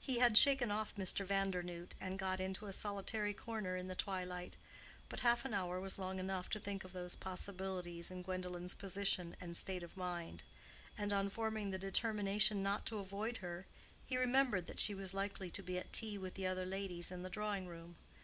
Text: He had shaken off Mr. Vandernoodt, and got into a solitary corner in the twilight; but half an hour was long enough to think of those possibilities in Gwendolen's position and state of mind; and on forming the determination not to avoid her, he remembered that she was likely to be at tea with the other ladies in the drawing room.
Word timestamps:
He 0.00 0.18
had 0.18 0.36
shaken 0.36 0.72
off 0.72 0.96
Mr. 0.96 1.24
Vandernoodt, 1.24 1.94
and 2.00 2.18
got 2.18 2.40
into 2.40 2.66
a 2.66 2.72
solitary 2.72 3.32
corner 3.32 3.76
in 3.76 3.86
the 3.86 3.94
twilight; 3.94 4.56
but 5.08 5.20
half 5.20 5.44
an 5.44 5.54
hour 5.54 5.78
was 5.78 5.96
long 5.96 6.18
enough 6.18 6.50
to 6.50 6.58
think 6.58 6.82
of 6.82 6.92
those 6.92 7.14
possibilities 7.14 8.10
in 8.10 8.22
Gwendolen's 8.22 8.74
position 8.74 9.36
and 9.40 9.56
state 9.56 9.84
of 9.84 9.96
mind; 9.96 10.42
and 10.98 11.12
on 11.12 11.28
forming 11.30 11.70
the 11.70 11.78
determination 11.78 12.64
not 12.64 12.84
to 12.86 12.98
avoid 12.98 13.36
her, 13.36 13.64
he 14.06 14.16
remembered 14.16 14.66
that 14.66 14.80
she 14.80 14.92
was 14.92 15.14
likely 15.14 15.52
to 15.52 15.62
be 15.62 15.78
at 15.78 15.92
tea 15.92 16.18
with 16.18 16.34
the 16.34 16.48
other 16.48 16.66
ladies 16.66 17.12
in 17.12 17.22
the 17.22 17.30
drawing 17.30 17.68
room. 17.68 17.94